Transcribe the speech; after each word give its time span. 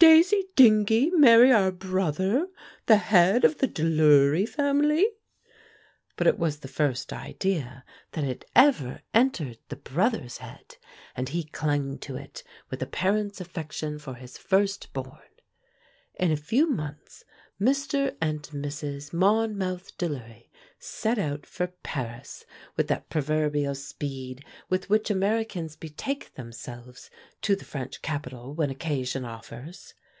Daisy 0.00 0.44
Dingee 0.54 1.10
marry 1.10 1.50
our 1.50 1.72
brother, 1.72 2.46
the 2.86 2.98
head 2.98 3.42
of 3.42 3.58
the 3.58 3.66
Delury 3.66 4.48
family!" 4.48 5.04
But 6.14 6.28
it 6.28 6.38
was 6.38 6.60
the 6.60 6.68
first 6.68 7.12
idea 7.12 7.84
that 8.12 8.22
had 8.22 8.44
ever 8.54 9.02
entered 9.12 9.58
the 9.70 9.74
brother's 9.76 10.38
head, 10.38 10.76
and 11.16 11.28
he 11.30 11.42
clung 11.42 11.98
to 11.98 12.14
it 12.16 12.44
with 12.70 12.80
a 12.80 12.86
parent's 12.86 13.40
affection 13.40 13.98
for 13.98 14.14
his 14.14 14.38
first 14.38 14.92
born. 14.92 15.18
In 16.14 16.30
a 16.30 16.36
few 16.36 16.70
months 16.70 17.24
Mr. 17.60 18.16
and 18.20 18.42
Mrs. 18.50 19.12
Monmouth 19.12 19.98
Delury 19.98 20.44
set 20.80 21.18
out 21.18 21.44
for 21.44 21.66
Paris 21.82 22.44
with 22.76 22.86
that 22.86 23.10
proverbial 23.10 23.74
speed 23.74 24.44
with 24.68 24.88
which 24.88 25.10
Americans 25.10 25.74
betake 25.74 26.32
themselves 26.34 27.10
to 27.42 27.56
the 27.56 27.64
French 27.64 28.00
capital 28.00 28.54
when 28.54 28.70
occasion 28.70 29.24
offers. 29.24 29.94